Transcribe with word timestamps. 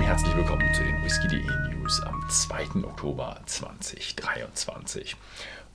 und 0.00 0.06
herzlich 0.06 0.34
willkommen 0.34 0.72
zu 0.72 0.82
den 0.82 1.04
Whisky.de 1.04 1.74
News 1.74 2.00
am 2.00 2.26
2. 2.26 2.84
Oktober 2.84 3.38
2023. 3.44 5.14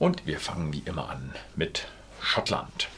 Und 0.00 0.26
wir 0.26 0.40
fangen 0.40 0.72
wie 0.72 0.82
immer 0.84 1.10
an 1.10 1.32
mit 1.54 1.86
Schottland. 2.20 2.88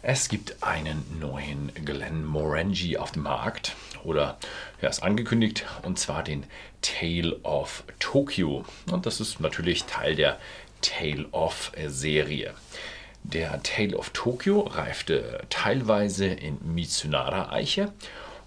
Es 0.00 0.30
gibt 0.30 0.62
einen 0.62 1.04
neuen 1.20 1.70
Glenmorangie 1.84 2.96
auf 2.96 3.12
dem 3.12 3.24
Markt 3.24 3.76
oder 4.04 4.38
er 4.80 4.88
ist 4.88 5.02
angekündigt 5.02 5.66
und 5.82 5.98
zwar 5.98 6.22
den 6.22 6.46
Tale 6.80 7.38
of 7.42 7.84
Tokyo. 7.98 8.64
Und 8.90 9.04
das 9.04 9.20
ist 9.20 9.40
natürlich 9.40 9.84
Teil 9.84 10.16
der 10.16 10.38
Tale 10.80 11.26
of 11.32 11.72
Serie. 11.88 12.54
Der 13.22 13.62
Tale 13.62 13.98
of 13.98 14.10
Tokyo 14.14 14.60
reifte 14.60 15.42
teilweise 15.50 16.24
in 16.24 16.56
Mitsunara 16.74 17.52
Eiche 17.52 17.92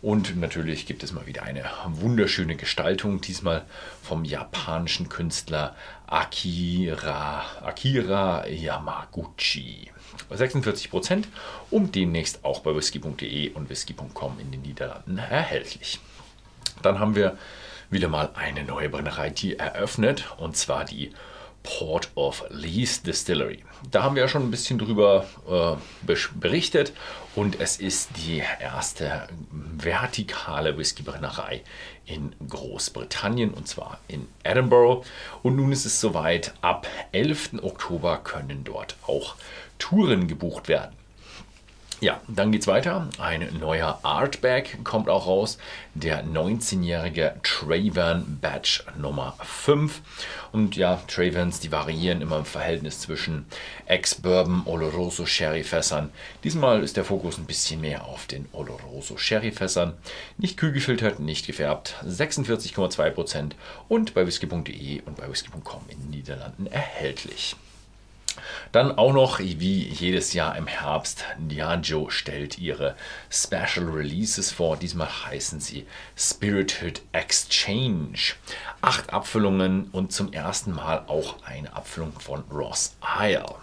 und 0.08 0.38
natürlich 0.38 0.86
gibt 0.86 1.04
es 1.04 1.12
mal 1.12 1.28
wieder 1.28 1.44
eine 1.44 1.66
wunderschöne 1.86 2.56
Gestaltung, 2.56 3.20
diesmal 3.20 3.66
vom 4.02 4.24
japanischen 4.24 5.10
Künstler 5.10 5.76
Akira, 6.08 7.44
Akira 7.62 8.48
Yamaguchi. 8.48 9.92
46 10.30 10.92
Prozent 10.92 11.28
und 11.72 11.94
demnächst 11.94 12.46
auch 12.46 12.62
bei 12.62 12.74
whisky.de 12.74 13.50
und 13.50 13.70
whisky.com 13.70 14.40
in 14.40 14.50
den 14.50 14.62
Niederlanden 14.62 15.18
erhältlich. 15.18 16.00
Dann 16.82 17.00
haben 17.00 17.16
wir 17.16 17.38
wieder 17.90 18.08
mal 18.08 18.30
eine 18.34 18.64
neue 18.64 18.88
Brennerei, 18.88 19.30
die 19.30 19.60
eröffnet 19.60 20.24
und 20.38 20.56
zwar 20.56 20.86
die 20.86 21.12
Port 21.64 22.10
of 22.16 22.46
Lee's 22.50 23.04
Distillery. 23.04 23.64
Da 23.92 24.04
haben 24.04 24.16
wir 24.16 24.24
ja 24.24 24.28
schon 24.28 24.44
ein 24.44 24.52
bisschen 24.52 24.80
drüber 24.80 25.26
äh, 25.50 26.14
berichtet 26.40 26.94
und 27.36 27.60
es 27.60 27.78
ist 27.78 28.10
die 28.18 28.42
erste 28.60 29.28
vertikale 29.52 30.78
Whiskybrennerei 30.78 31.64
in 32.06 32.34
Großbritannien 32.48 33.54
und 33.54 33.68
zwar 33.68 34.00
in 34.08 34.28
Edinburgh. 34.44 35.06
Und 35.44 35.56
nun 35.56 35.72
ist 35.72 35.86
es 35.86 36.00
soweit, 36.00 36.54
ab 36.62 36.88
11. 37.12 37.56
Oktober 37.62 38.18
können 38.24 38.64
dort 38.64 38.96
auch 39.06 39.36
Touren 39.78 40.28
gebucht 40.28 40.68
werden. 40.68 40.96
Ja, 42.00 42.22
dann 42.28 42.52
geht's 42.52 42.68
weiter. 42.68 43.08
Ein 43.18 43.58
neuer 43.60 44.00
Artback 44.04 44.84
kommt 44.84 45.10
auch 45.10 45.26
raus. 45.26 45.58
Der 45.96 46.24
19-jährige 46.24 47.34
Travan 47.42 48.38
Batch 48.40 48.84
Nummer 49.00 49.36
5. 49.42 50.02
Und 50.52 50.76
ja, 50.76 51.02
Travans, 51.08 51.60
die 51.60 51.72
variieren 51.72 52.22
immer 52.22 52.38
im 52.38 52.46
Verhältnis 52.46 53.00
zwischen 53.00 53.48
Ex-Bourbon, 53.88 54.62
Oloroso, 54.66 55.26
Sherry-Fässern. 55.26 56.12
Diesmal 56.44 56.84
ist 56.84 56.98
der 56.98 57.04
Fokus 57.04 57.40
ein 57.40 57.46
bisschen 57.46 57.82
mehr 57.82 58.06
auf 58.06 58.28
den 58.28 58.48
Oloroso 58.52 59.18
Sherry-Fässern. 59.18 59.94
Nicht 60.38 60.58
kühl 60.58 60.74
gefiltert, 60.74 61.20
nicht 61.20 61.48
gefärbt. 61.48 61.96
46,2% 62.06 63.54
und 63.88 64.14
bei 64.14 64.28
whisky.de 64.28 65.02
und 65.02 65.18
bei 65.18 65.28
whisky.com 65.28 65.82
in 65.90 66.00
den 66.00 66.10
Niederlanden 66.12 66.68
erhältlich. 66.68 67.56
Dann 68.72 68.98
auch 68.98 69.14
noch, 69.14 69.40
wie 69.40 69.88
jedes 69.88 70.34
Jahr 70.34 70.58
im 70.58 70.68
Herbst, 70.68 71.26
Diageo 71.38 72.10
stellt 72.10 72.58
ihre 72.58 72.96
Special 73.30 73.88
Releases 73.90 74.52
vor. 74.52 74.78
Diesmal 74.78 75.10
heißen 75.26 75.60
sie 75.60 75.86
Spirited 76.16 77.02
Exchange. 77.12 78.34
Acht 78.82 79.14
Abfüllungen 79.14 79.90
und 79.92 80.12
zum 80.12 80.34
ersten 80.34 80.72
Mal 80.74 81.04
auch 81.08 81.44
eine 81.44 81.76
Abfüllung 81.76 82.14
von 82.20 82.44
Ross 82.52 82.96
Isle. 83.20 83.56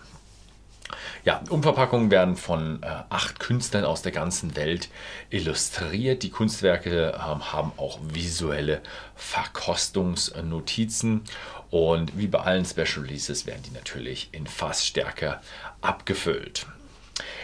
Ja, 1.24 1.42
Umverpackungen 1.48 2.10
werden 2.10 2.36
von 2.36 2.82
äh, 2.82 2.86
acht 3.08 3.40
Künstlern 3.40 3.84
aus 3.84 4.02
der 4.02 4.12
ganzen 4.12 4.56
Welt 4.56 4.88
illustriert. 5.30 6.22
Die 6.22 6.30
Kunstwerke 6.30 7.12
äh, 7.12 7.18
haben 7.18 7.72
auch 7.76 7.98
visuelle 8.02 8.80
Verkostungsnotizen 9.16 11.22
und 11.70 12.18
wie 12.18 12.26
bei 12.26 12.40
allen 12.40 12.64
Special 12.64 13.04
Releases 13.04 13.46
werden 13.46 13.62
die 13.66 13.72
natürlich 13.72 14.28
in 14.32 14.46
Fassstärke 14.46 15.40
abgefüllt. 15.80 16.66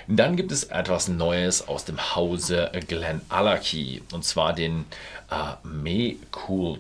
Dann 0.08 0.36
gibt 0.36 0.52
es 0.52 0.64
etwas 0.64 1.08
Neues 1.08 1.68
aus 1.68 1.84
dem 1.84 2.14
Hause 2.14 2.70
Glen 2.88 3.20
Allerkey 3.28 4.02
und 4.12 4.24
zwar 4.24 4.52
den 4.52 4.84
äh, 5.30 5.66
Me 5.66 6.16
Cool. 6.48 6.78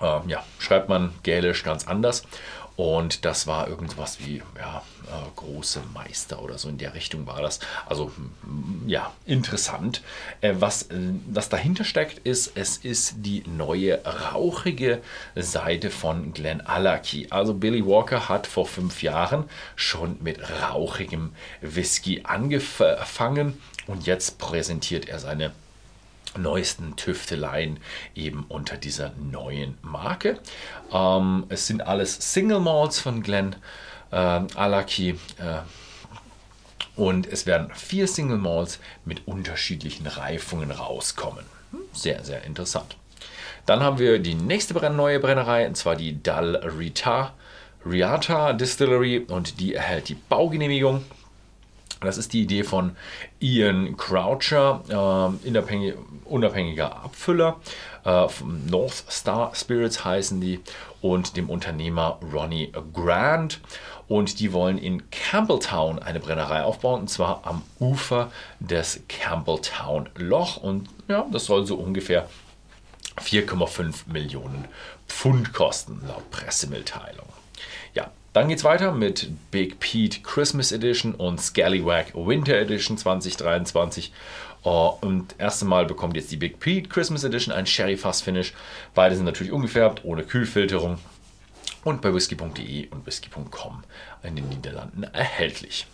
Äh, 0.00 0.28
ja, 0.28 0.44
schreibt 0.58 0.88
man 0.88 1.12
gälisch 1.22 1.64
ganz 1.64 1.86
anders 1.86 2.24
und 2.78 3.24
das 3.24 3.48
war 3.48 3.66
irgendwas 3.66 4.20
wie 4.24 4.40
ja, 4.56 4.84
äh, 5.08 5.10
große 5.34 5.82
Meister 5.94 6.40
oder 6.40 6.58
so 6.58 6.68
in 6.68 6.78
der 6.78 6.94
Richtung 6.94 7.26
war 7.26 7.42
das. 7.42 7.58
Also 7.86 8.12
ja, 8.86 9.12
interessant. 9.26 10.00
Äh, 10.42 10.54
was, 10.60 10.82
äh, 10.82 10.96
was 11.28 11.48
dahinter 11.48 11.82
steckt, 11.82 12.20
ist, 12.20 12.52
es 12.54 12.76
ist 12.76 13.14
die 13.16 13.42
neue 13.48 14.00
rauchige 14.04 15.02
Seite 15.34 15.90
von 15.90 16.32
Glen 16.32 16.60
Allerkey. 16.60 17.26
Also 17.30 17.52
Billy 17.52 17.84
Walker 17.84 18.28
hat 18.28 18.46
vor 18.46 18.64
fünf 18.64 19.02
Jahren 19.02 19.50
schon 19.74 20.16
mit 20.22 20.38
rauchigem 20.62 21.32
Whisky 21.60 22.20
angefangen 22.22 23.60
und 23.88 24.06
jetzt 24.06 24.38
präsentiert 24.38 25.08
er 25.08 25.18
seine 25.18 25.50
neuesten 26.42 26.96
Tüfteleien 26.96 27.80
eben 28.14 28.44
unter 28.48 28.76
dieser 28.76 29.12
neuen 29.18 29.78
Marke. 29.82 30.38
Ähm, 30.92 31.46
es 31.48 31.66
sind 31.66 31.86
alles 31.86 32.32
Single 32.32 32.60
Malls 32.60 33.00
von 33.00 33.22
Glen 33.22 33.56
äh, 34.10 34.16
Alaki. 34.16 35.10
Äh, 35.10 35.60
und 36.96 37.26
es 37.26 37.46
werden 37.46 37.70
vier 37.74 38.08
Single 38.08 38.38
Malls 38.38 38.80
mit 39.04 39.26
unterschiedlichen 39.26 40.06
Reifungen 40.06 40.70
rauskommen. 40.70 41.44
Hm, 41.70 41.80
sehr, 41.92 42.24
sehr 42.24 42.44
interessant. 42.44 42.96
Dann 43.66 43.80
haben 43.80 43.98
wir 43.98 44.18
die 44.18 44.34
nächste 44.34 44.74
neue 44.90 45.20
Brennerei, 45.20 45.66
und 45.66 45.76
zwar 45.76 45.94
die 45.94 46.22
Dal 46.22 46.56
Rita, 46.56 47.34
Riata 47.84 48.52
Distillery 48.52 49.26
und 49.28 49.60
die 49.60 49.74
erhält 49.74 50.08
die 50.08 50.14
Baugenehmigung. 50.14 51.04
Das 52.00 52.18
ist 52.18 52.32
die 52.32 52.42
Idee 52.42 52.62
von 52.62 52.96
Ian 53.40 53.96
Croucher, 53.96 54.82
äh, 54.88 55.92
unabhängiger 56.24 56.96
Abfüller. 57.04 57.56
Äh, 58.04 58.26
North 58.66 59.04
Star 59.10 59.54
Spirits 59.54 60.04
heißen 60.04 60.40
die 60.40 60.60
und 61.00 61.36
dem 61.36 61.50
Unternehmer 61.50 62.18
Ronnie 62.32 62.72
Grant. 62.92 63.60
Und 64.08 64.40
die 64.40 64.52
wollen 64.52 64.78
in 64.78 65.10
Campbelltown 65.10 65.98
eine 65.98 66.18
Brennerei 66.18 66.62
aufbauen, 66.62 67.02
und 67.02 67.08
zwar 67.08 67.42
am 67.44 67.62
Ufer 67.78 68.32
des 68.58 69.00
Campbelltown 69.08 70.08
Loch. 70.16 70.56
Und 70.56 70.88
ja, 71.08 71.26
das 71.30 71.44
soll 71.44 71.66
so 71.66 71.76
ungefähr 71.76 72.28
4,5 73.20 74.10
Millionen 74.10 74.66
Pfund 75.08 75.52
kosten, 75.52 76.00
laut 76.06 76.30
Pressemitteilung. 76.30 77.26
Ja, 77.92 78.10
dann 78.38 78.48
geht's 78.48 78.62
weiter 78.62 78.92
mit 78.92 79.32
Big 79.50 79.80
Pete 79.80 80.20
Christmas 80.22 80.70
Edition 80.70 81.12
und 81.12 81.40
Scallywag 81.40 82.14
Winter 82.14 82.54
Edition 82.54 82.96
2023. 82.96 84.12
Uh, 84.64 84.92
und 85.00 85.34
erste 85.38 85.64
Mal 85.64 85.86
bekommt 85.86 86.14
jetzt 86.14 86.30
die 86.30 86.36
Big 86.36 86.60
Pete 86.60 86.88
Christmas 86.88 87.24
Edition 87.24 87.52
ein 87.52 87.66
Sherry 87.66 87.96
Fass 87.96 88.20
Finish. 88.20 88.54
Beide 88.94 89.16
sind 89.16 89.24
natürlich 89.24 89.52
ungefärbt, 89.52 90.04
ohne 90.04 90.22
Kühlfilterung 90.22 90.98
und 91.82 92.00
bei 92.00 92.14
whisky.de 92.14 92.86
und 92.90 93.06
whisky.com 93.06 93.82
in 94.22 94.36
den 94.36 94.48
Niederlanden 94.48 95.02
erhältlich. 95.02 95.88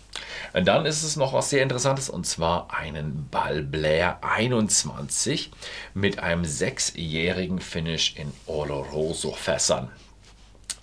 Und 0.52 0.68
dann 0.68 0.84
ist 0.84 1.02
es 1.02 1.16
noch 1.16 1.32
was 1.32 1.48
sehr 1.48 1.62
Interessantes 1.62 2.10
und 2.10 2.26
zwar 2.26 2.74
einen 2.74 3.26
Balblair 3.30 4.18
21 4.22 5.50
mit 5.94 6.18
einem 6.18 6.44
sechsjährigen 6.44 7.58
Finish 7.60 8.16
in 8.16 8.30
Oloroso 8.46 9.32
Fässern. 9.32 9.88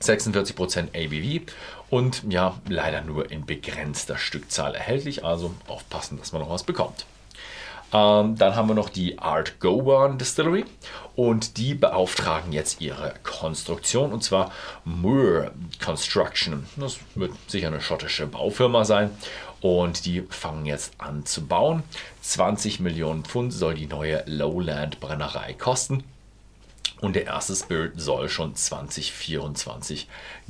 46% 0.01 0.89
ABV 0.95 1.51
und 1.89 2.23
ja, 2.29 2.57
leider 2.67 3.01
nur 3.01 3.31
in 3.31 3.45
begrenzter 3.45 4.17
Stückzahl 4.17 4.75
erhältlich, 4.75 5.25
also 5.25 5.53
aufpassen, 5.67 6.17
dass 6.17 6.31
man 6.31 6.41
noch 6.41 6.49
was 6.49 6.63
bekommt. 6.63 7.05
Ähm, 7.93 8.37
dann 8.37 8.55
haben 8.55 8.69
wir 8.69 8.73
noch 8.73 8.89
die 8.89 9.19
Art 9.19 9.59
Goban 9.59 10.17
Distillery 10.17 10.65
und 11.15 11.57
die 11.57 11.73
beauftragen 11.73 12.53
jetzt 12.53 12.79
ihre 12.79 13.13
Konstruktion 13.23 14.13
und 14.13 14.23
zwar 14.23 14.51
Moore 14.85 15.51
Construction. 15.83 16.65
Das 16.77 16.99
wird 17.15 17.33
sicher 17.47 17.67
eine 17.67 17.81
schottische 17.81 18.27
Baufirma 18.27 18.85
sein 18.85 19.11
und 19.59 20.05
die 20.05 20.21
fangen 20.29 20.65
jetzt 20.65 20.93
an 20.99 21.25
zu 21.25 21.45
bauen. 21.45 21.83
20 22.21 22.79
Millionen 22.79 23.25
Pfund 23.25 23.51
soll 23.51 23.75
die 23.75 23.87
neue 23.87 24.23
Lowland 24.25 24.99
Brennerei 25.01 25.53
kosten. 25.53 26.03
Und 27.01 27.15
der 27.15 27.25
erste 27.25 27.55
Spirit 27.55 27.99
soll 27.99 28.29
schon 28.29 28.55
2024 28.55 30.07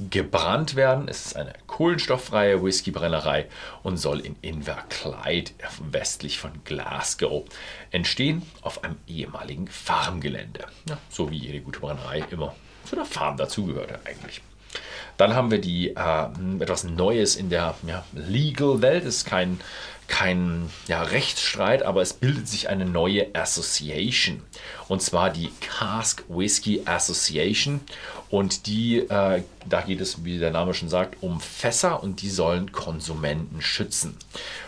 gebrannt 0.10 0.76
werden. 0.76 1.08
Es 1.08 1.26
ist 1.26 1.36
eine 1.38 1.54
kohlenstofffreie 1.66 2.62
Whiskybrennerei 2.62 3.48
und 3.84 3.98
soll 3.98 4.20
in 4.20 4.36
Inverclyde 4.42 5.52
westlich 5.92 6.40
von 6.40 6.52
Glasgow 6.66 7.46
entstehen, 7.90 8.44
auf 8.62 8.84
einem 8.84 8.98
ehemaligen 9.08 9.70
Farmgelände. 9.70 10.66
Ja, 10.90 10.98
so 11.10 11.32
wie 11.32 11.38
jede 11.38 11.62
gute 11.62 11.80
Brennerei 11.80 12.26
immer 12.30 12.54
zu 12.84 12.96
der 12.96 13.06
Farm 13.06 13.38
dazugehörte 13.38 14.00
eigentlich. 14.04 14.42
Dann 15.18 15.34
haben 15.36 15.52
wir 15.52 15.62
die, 15.62 15.90
äh, 15.90 16.28
etwas 16.60 16.84
Neues 16.84 17.36
in 17.36 17.50
der 17.50 17.76
ja, 17.86 18.04
Legal 18.14 18.82
Welt. 18.82 19.06
Es 19.06 19.18
ist 19.18 19.26
kein 19.26 19.60
kein 20.12 20.70
ja, 20.88 21.02
Rechtsstreit, 21.04 21.84
aber 21.84 22.02
es 22.02 22.12
bildet 22.12 22.46
sich 22.46 22.68
eine 22.68 22.86
neue 22.86 23.34
Association. 23.34 24.44
Und 24.90 25.02
zwar 25.02 25.30
die 25.30 25.52
Cask 25.62 26.26
Whisky 26.28 26.82
Association. 26.84 27.80
Und 28.30 28.68
die, 28.68 29.00
äh, 29.00 29.42
da 29.68 29.82
geht 29.82 30.02
es, 30.02 30.26
wie 30.26 30.38
der 30.38 30.52
Name 30.52 30.74
schon 30.74 30.90
sagt, 30.90 31.18
um 31.22 31.40
Fässer 31.40 32.04
und 32.04 32.22
die 32.22 32.30
sollen 32.30 32.74
Konsumenten 32.74 33.62
schützen. 33.62 34.18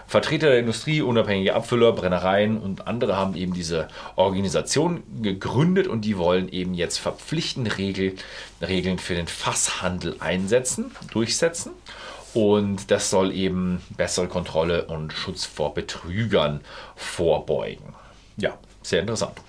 Vertreter 0.07 0.49
der 0.49 0.59
Industrie, 0.59 1.01
unabhängige 1.01 1.55
Abfüller, 1.55 1.91
Brennereien 1.91 2.57
und 2.57 2.87
andere 2.87 3.17
haben 3.17 3.35
eben 3.35 3.53
diese 3.53 3.89
Organisation 4.15 5.03
gegründet 5.21 5.87
und 5.87 6.01
die 6.01 6.17
wollen 6.17 6.47
eben 6.49 6.73
jetzt 6.73 6.99
verpflichtende 6.99 7.77
Regel, 7.77 8.15
Regeln 8.61 8.97
für 8.97 9.15
den 9.15 9.27
Fasshandel 9.27 10.15
einsetzen, 10.19 10.91
durchsetzen. 11.11 11.71
Und 12.33 12.89
das 12.89 13.09
soll 13.09 13.31
eben 13.31 13.81
bessere 13.95 14.27
Kontrolle 14.27 14.85
und 14.85 15.13
Schutz 15.13 15.45
vor 15.45 15.73
Betrügern 15.73 16.61
vorbeugen. 16.95 17.93
Ja, 18.37 18.57
sehr 18.81 19.01
interessant. 19.01 19.39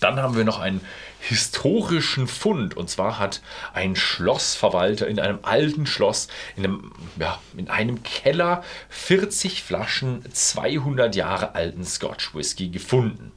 Dann 0.00 0.20
haben 0.20 0.36
wir 0.36 0.44
noch 0.44 0.58
einen 0.58 0.80
historischen 1.20 2.26
Fund. 2.26 2.76
Und 2.76 2.90
zwar 2.90 3.18
hat 3.18 3.40
ein 3.72 3.94
Schlossverwalter 3.94 5.06
in 5.06 5.20
einem 5.20 5.38
alten 5.42 5.86
Schloss, 5.86 6.28
in 6.56 6.64
einem, 6.64 6.92
ja, 7.18 7.40
in 7.56 7.70
einem 7.70 8.02
Keller, 8.02 8.64
40 8.88 9.62
Flaschen 9.62 10.24
200 10.32 11.14
Jahre 11.14 11.54
alten 11.54 11.84
Scotch 11.84 12.34
Whisky 12.34 12.68
gefunden. 12.68 13.30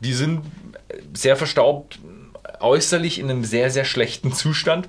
Die 0.00 0.12
sind 0.12 0.42
sehr 1.14 1.36
verstaubt, 1.36 2.00
äußerlich 2.60 3.18
in 3.18 3.30
einem 3.30 3.44
sehr, 3.44 3.70
sehr 3.70 3.84
schlechten 3.84 4.32
Zustand. 4.32 4.88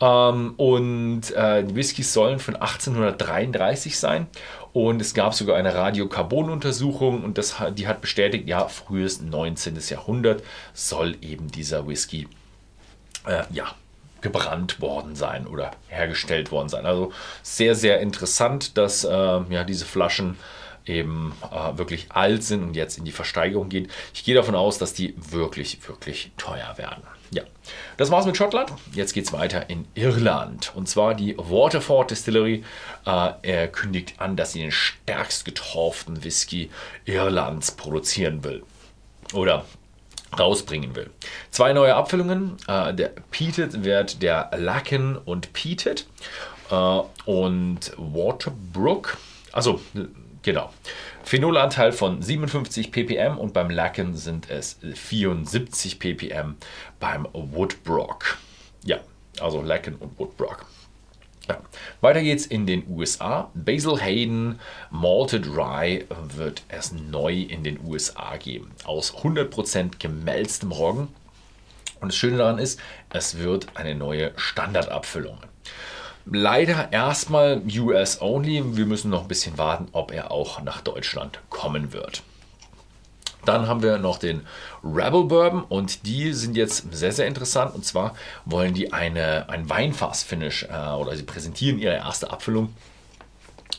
Ähm, 0.00 0.54
und 0.56 1.30
äh, 1.32 1.64
die 1.64 1.74
Whiskys 1.74 2.12
sollen 2.12 2.38
von 2.38 2.56
1833 2.56 3.98
sein. 3.98 4.26
Und 4.72 5.00
es 5.00 5.14
gab 5.14 5.34
sogar 5.34 5.56
eine 5.56 5.74
Radiokarbon-Untersuchung 5.74 7.24
und 7.24 7.38
das, 7.38 7.56
die 7.76 7.88
hat 7.88 8.02
bestätigt, 8.02 8.46
ja, 8.46 8.68
frühes 8.68 9.22
19. 9.22 9.78
Jahrhundert 9.88 10.42
soll 10.74 11.16
eben 11.22 11.50
dieser 11.50 11.88
Whisky 11.88 12.28
äh, 13.26 13.44
ja, 13.50 13.74
gebrannt 14.20 14.80
worden 14.82 15.16
sein 15.16 15.46
oder 15.46 15.70
hergestellt 15.88 16.50
worden 16.50 16.68
sein. 16.68 16.84
Also 16.84 17.12
sehr, 17.42 17.74
sehr 17.74 18.00
interessant, 18.00 18.76
dass 18.76 19.04
äh, 19.04 19.08
ja, 19.08 19.64
diese 19.64 19.86
Flaschen 19.86 20.36
eben 20.86 21.32
äh, 21.50 21.76
wirklich 21.78 22.06
alt 22.10 22.42
sind 22.44 22.62
und 22.62 22.76
jetzt 22.76 22.98
in 22.98 23.04
die 23.04 23.12
Versteigerung 23.12 23.68
gehen. 23.68 23.88
Ich 24.14 24.24
gehe 24.24 24.34
davon 24.34 24.54
aus, 24.54 24.78
dass 24.78 24.94
die 24.94 25.14
wirklich, 25.30 25.86
wirklich 25.88 26.32
teuer 26.36 26.78
werden. 26.78 27.02
Ja, 27.30 27.42
das 27.96 28.10
war's 28.10 28.26
mit 28.26 28.36
Schottland. 28.36 28.72
Jetzt 28.92 29.12
geht's 29.12 29.32
weiter 29.32 29.68
in 29.68 29.86
Irland. 29.94 30.72
Und 30.76 30.88
zwar 30.88 31.14
die 31.14 31.36
Waterford 31.36 32.10
Distillery 32.12 32.62
äh, 33.04 33.68
kündigt 33.68 34.14
an, 34.18 34.36
dass 34.36 34.52
sie 34.52 34.60
den 34.60 34.70
stärkst 34.70 35.44
getorften 35.44 36.22
Whisky 36.22 36.70
Irlands 37.04 37.72
produzieren 37.72 38.44
will. 38.44 38.62
Oder 39.32 39.64
rausbringen 40.38 40.94
will. 40.94 41.10
Zwei 41.50 41.72
neue 41.72 41.94
Abfüllungen. 41.94 42.56
Äh, 42.68 42.94
der 42.94 43.12
Peated 43.30 43.84
wird 43.84 44.22
der 44.22 44.50
Lacken 44.56 45.16
und 45.16 45.52
Peated. 45.52 46.06
Äh, 46.70 47.00
und 47.24 47.92
Waterbrook. 47.96 49.16
Also 49.52 49.80
Genau. 50.46 50.70
Phenolanteil 51.24 51.90
von 51.90 52.22
57 52.22 52.92
ppm 52.92 53.36
und 53.36 53.52
beim 53.52 53.68
Lacken 53.68 54.14
sind 54.14 54.48
es 54.48 54.78
74 54.94 55.98
ppm 55.98 56.54
beim 57.00 57.26
Woodbrock. 57.32 58.38
Ja, 58.84 59.00
also 59.40 59.60
Lacken 59.60 59.96
und 59.96 60.16
Woodbrock. 60.20 60.66
Ja. 61.48 61.58
Weiter 62.00 62.22
geht's 62.22 62.46
in 62.46 62.64
den 62.64 62.84
USA. 62.88 63.50
Basil 63.54 64.00
Hayden 64.00 64.60
Malted 64.90 65.48
Rye 65.48 66.04
wird 66.36 66.62
es 66.68 66.92
neu 66.92 67.40
in 67.40 67.64
den 67.64 67.80
USA 67.84 68.36
geben. 68.36 68.70
Aus 68.84 69.16
100% 69.16 69.98
gemälztem 69.98 70.70
Roggen. 70.70 71.08
Und 72.00 72.12
das 72.12 72.16
Schöne 72.16 72.36
daran 72.36 72.58
ist, 72.58 72.78
es 73.10 73.38
wird 73.38 73.66
eine 73.74 73.96
neue 73.96 74.30
Standardabfüllung. 74.36 75.38
Leider 76.28 76.92
erstmal 76.92 77.62
US 77.78 78.20
only. 78.20 78.76
Wir 78.76 78.84
müssen 78.84 79.10
noch 79.10 79.22
ein 79.22 79.28
bisschen 79.28 79.58
warten, 79.58 79.86
ob 79.92 80.12
er 80.12 80.32
auch 80.32 80.60
nach 80.60 80.80
Deutschland 80.80 81.38
kommen 81.50 81.92
wird. 81.92 82.22
Dann 83.44 83.68
haben 83.68 83.80
wir 83.80 83.98
noch 83.98 84.18
den 84.18 84.44
Rebel 84.82 85.24
Bourbon 85.24 85.62
und 85.62 86.04
die 86.04 86.32
sind 86.32 86.56
jetzt 86.56 86.92
sehr, 86.92 87.12
sehr 87.12 87.28
interessant. 87.28 87.76
Und 87.76 87.84
zwar 87.84 88.16
wollen 88.44 88.74
die 88.74 88.92
eine, 88.92 89.48
ein 89.48 89.70
Weinfass-Finish 89.70 90.64
äh, 90.64 90.94
oder 90.94 91.14
sie 91.14 91.22
präsentieren 91.22 91.78
ihre 91.78 91.94
erste 91.94 92.28
Abfüllung 92.28 92.74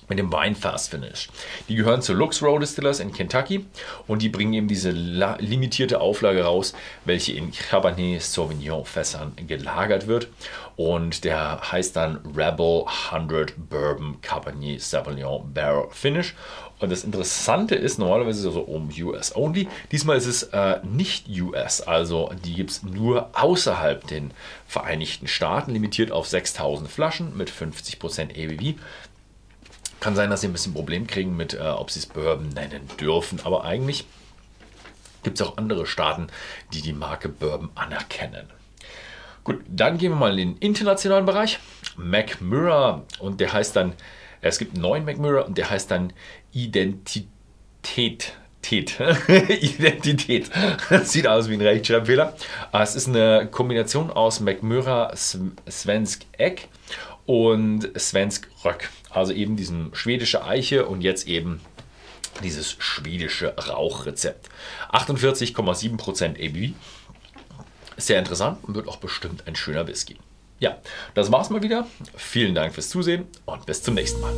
mit 0.09 0.19
dem 0.19 0.31
Weinfass 0.31 0.87
Finish. 0.87 1.29
Die 1.67 1.75
gehören 1.75 2.01
zu 2.01 2.13
Lux 2.13 2.41
Row 2.41 2.59
Distillers 2.59 2.99
in 2.99 3.13
Kentucky 3.13 3.65
und 4.07 4.21
die 4.21 4.29
bringen 4.29 4.53
eben 4.53 4.67
diese 4.67 4.91
limitierte 4.91 5.99
Auflage 6.01 6.43
raus, 6.43 6.73
welche 7.05 7.33
in 7.33 7.51
Cabernet 7.51 8.21
Sauvignon 8.21 8.85
Fässern 8.85 9.33
gelagert 9.47 10.07
wird 10.07 10.27
und 10.75 11.23
der 11.23 11.59
heißt 11.71 11.95
dann 11.95 12.19
Rebel 12.35 12.85
100 13.11 13.53
Bourbon 13.69 14.21
Cabernet 14.21 14.81
Sauvignon 14.81 15.51
Barrel 15.53 15.87
Finish 15.91 16.35
und 16.79 16.91
das 16.91 17.03
Interessante 17.03 17.73
ist, 17.75 17.97
normalerweise 17.97 18.39
ist 18.41 18.45
es 18.45 18.53
so 18.53 18.61
um 18.61 18.89
US 19.01 19.35
only. 19.35 19.67
Diesmal 19.91 20.17
ist 20.17 20.27
es 20.27 20.43
äh, 20.43 20.79
nicht 20.83 21.27
US, 21.27 21.81
also 21.81 22.31
die 22.45 22.53
gibt 22.53 22.69
es 22.69 22.83
nur 22.83 23.29
außerhalb 23.33 24.05
den 24.05 24.31
Vereinigten 24.67 25.27
Staaten, 25.27 25.71
limitiert 25.71 26.11
auf 26.11 26.27
6000 26.27 26.89
Flaschen 26.89 27.35
mit 27.35 27.49
50% 27.49 28.31
ABV. 28.31 28.79
Kann 29.99 30.15
sein, 30.15 30.29
dass 30.29 30.41
sie 30.41 30.47
ein 30.47 30.53
bisschen 30.53 30.73
Problem 30.73 31.07
kriegen 31.07 31.35
mit, 31.35 31.53
äh, 31.53 31.59
ob 31.59 31.91
sie 31.91 31.99
es 31.99 32.05
Bourbon 32.05 32.49
nennen 32.49 32.87
dürfen. 32.99 33.39
Aber 33.43 33.63
eigentlich 33.63 34.05
gibt 35.23 35.39
es 35.39 35.47
auch 35.47 35.57
andere 35.57 35.85
Staaten, 35.85 36.27
die 36.73 36.81
die 36.81 36.93
Marke 36.93 37.29
Bourbon 37.29 37.69
anerkennen. 37.75 38.47
Gut, 39.43 39.61
dann 39.67 39.97
gehen 39.97 40.11
wir 40.11 40.17
mal 40.17 40.37
in 40.37 40.55
den 40.55 40.57
internationalen 40.57 41.25
Bereich. 41.25 41.59
McMurra 41.95 43.03
und 43.19 43.39
der 43.39 43.53
heißt 43.53 43.75
dann, 43.75 43.93
es 44.41 44.59
gibt 44.59 44.73
einen 44.73 44.81
neuen 44.81 45.05
McMurra 45.05 45.41
und 45.41 45.57
der 45.57 45.69
heißt 45.69 45.89
dann 45.89 46.13
Identität. 46.51 48.33
Identität. 48.67 50.51
Sieht 51.03 51.25
aus 51.25 51.47
wie 51.49 51.53
ein 51.53 51.61
Rechtschreibfehler. 51.61 52.35
Es 52.73 52.95
ist 52.95 53.07
eine 53.07 53.47
Kombination 53.49 54.11
aus 54.11 54.41
McMurra 54.41 55.15
Svensk 55.15 56.25
Egg 56.37 56.63
und 57.27 57.91
Svensk 57.99 58.47
Röck. 58.65 58.89
Also 59.11 59.33
eben 59.33 59.55
diesen 59.55 59.93
schwedische 59.93 60.43
Eiche 60.43 60.87
und 60.87 61.01
jetzt 61.01 61.27
eben 61.27 61.61
dieses 62.43 62.71
schwedische 62.79 63.55
Rauchrezept. 63.55 64.49
48,7% 64.91 66.35
ABV. 66.37 66.73
Sehr 67.97 68.19
interessant 68.19 68.63
und 68.63 68.75
wird 68.75 68.87
auch 68.87 68.97
bestimmt 68.97 69.45
ein 69.47 69.55
schöner 69.55 69.87
Whisky. 69.87 70.17
Ja, 70.59 70.77
das 71.13 71.31
war's 71.31 71.49
mal 71.49 71.61
wieder. 71.61 71.87
Vielen 72.15 72.55
Dank 72.55 72.73
fürs 72.73 72.89
Zusehen 72.89 73.25
und 73.45 73.65
bis 73.65 73.83
zum 73.83 73.93
nächsten 73.93 74.21
Mal. 74.21 74.33